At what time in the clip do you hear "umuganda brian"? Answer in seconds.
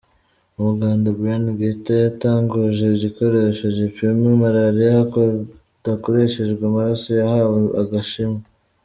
0.57-1.45